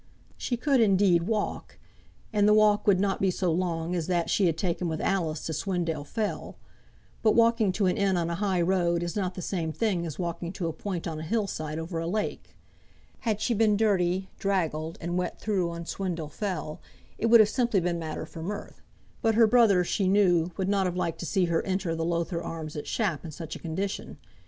[0.35, 1.77] She could, indeed, walk,
[2.33, 5.45] and the walk would not be so long as that she had taken with Alice
[5.45, 6.57] to Swindale fell;
[7.21, 10.17] but walking to an inn on a high road, is not the same thing as
[10.17, 12.55] walking to a point on a hill side over a lake.
[13.19, 16.81] Had she been dirty, draggled, and wet through on Swindale fell,
[17.19, 18.81] it would have simply been matter for mirth;
[19.21, 22.41] but her brother she knew would not have liked to see her enter the Lowther
[22.41, 24.17] Arms at Shap in such a condition.